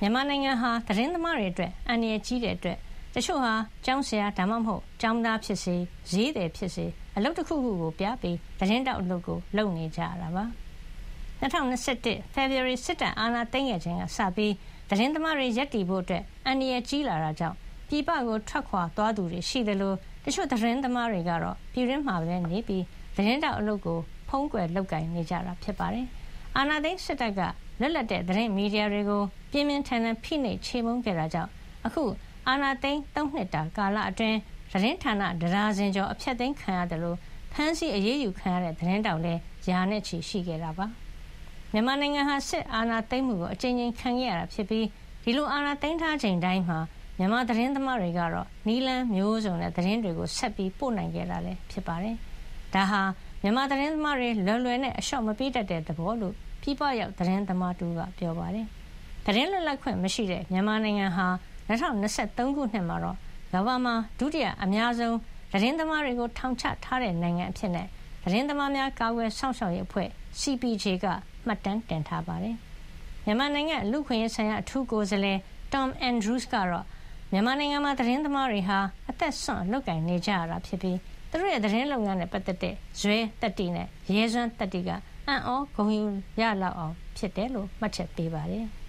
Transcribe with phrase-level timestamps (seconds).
[0.00, 2.78] မြန်မာနိုင်ငံဟာ သတင်းသမားတွေအတွက် အန္တရာယ်ကြီးတဲ့အတွက်
[3.14, 5.76] တချို့ဟာ ကျောင်းဆရာ ဒါမှမဟုတ် ကျောင်းသားဖြစ်စေ
[6.10, 6.86] ဈေးသည်ဖြစ်စေ
[7.16, 10.44] အလုပ်တစ်ခုခုကို ပြပြီး သတင်းတောက်အလုပ်ကို လုပ်နေကြရတာပါ
[11.40, 14.54] 2021 February စစ်တပ်အာဏာသိမ်းခဲ့ခြင်းကစပြီး
[14.88, 17.56] သတင်းသမားတွေရက်တီဖို့အတွက်အန္တရာယ်ကြီးလာတာကြောင့်
[17.88, 22.84] ပြည်ပကို ထွက်ခွာသွားသူတွေ ရှိတယ်လို့တချို့ သတင်းသမားတွေကတော့ ပြည်ရင်းမှာပဲနေပြီး
[23.16, 26.06] သတင်းတောက်အလုပ်ကို ဖုံးကွယ်လုပ်ကင်နေကြတာ ဖြစ်ပါတယ်
[26.56, 27.40] အာဏာသိမ်းစစ်တပ်က
[27.80, 31.50] လက်လက်တဲ့ သတင်းမီဒီယာတွေကို ပြင်းပြင်းထန်ထန် ဖိနှိပ်ချေမှုန်းခဲ့တာကြောင့်
[31.86, 32.04] အခု
[32.48, 34.38] အာဏာသိမ်း ၃ နှစ်တာ ကာလအတွင်း
[34.72, 37.16] သတင်းဌာနဒရာစင်ကျော် အဖြတ်သိမ်းခံရတယ်လို့
[37.52, 40.86] ဖမ်းဆီးအရေးယူခံရတဲ့ သတင်းတောက်လည်းယာနဲ့ချီ ရှိခဲ့တာပါ
[41.72, 44.86] မြန်မာနိုင်ငံဟာ စစ်အာဏာသိမ်းမှုကို အကြိမ်ကြိမ် ခံခဲ့ရတာဖြစ်ပြီး
[45.22, 46.78] ဒီလို အာဏာသိမ်းထားချိန်တိုင်းမှာ
[47.18, 52.16] မြန်မာသတင်းသမားတွေကတော့နီလန်းမျိုးစုံနဲ့ သတင်းတွေကို ဆက်ပြီး ပို့နိုင်ခဲ့တာလည်းဖြစ်ပါတယ်။
[52.74, 53.00] ဒါဟာ
[53.42, 58.66] မြန်မာသတင်းသမားတွေ လွယ်လွယ်နဲ့ အလျှော့မပေးတတ်တဲ့ သဘောလို့ ပြပရောက် သတင်းသမားတူကပြောပါတယ်။
[59.26, 61.26] သတင်းလွတ်လပ်ခွင့်မရှိတဲ့ မြန်မာနိုင်ငံဟာ
[61.68, 63.16] 2023ခုနှစ်မှာတော့
[63.52, 65.16] ကမ္ဘာမှာ ဒုတိယအများဆုံး
[65.52, 67.86] သတင်းသမားတွေကို ထောင်ချထားတဲ့ နိုင်ငံအဖြစ်နဲ့
[68.24, 70.08] သတင်းသမားများ ကာကွယ်စောင့်ရှောက်ရေးအဖွဲ့
[70.40, 71.06] CPJ က
[71.46, 72.56] မှတ်တမ်းတင်ထားပါတယ်။
[73.24, 75.38] မြန်မာနိုင်ငံလူခွင့်ရေးဆိုင်ရာ အထူးကိုယ်စားလှယ်
[75.72, 76.84] Tom Andrews ကတော့
[77.32, 78.78] မြန်မာနိုင်ငံမှာ သတင်းသမားတွေဟာ
[79.10, 80.98] အသက်ဆွန့် လုပ်ကင်နေကြရတာ ဖြစ်ပြီး
[81.30, 84.90] သူတို့ရဲ့သတင်းလုပ်ငန်းနဲ့ပတ်သက်တဲ့ဇွဲတက်တီနဲ့ရဲစွမ်းတက်တီက
[85.28, 86.02] အံ့ဩဂုဏ်ယူ
[86.40, 88.66] ရလောက်အောင် ဖြစ်တယ်လို့မှတ်ချက်ပေးပါတယ်။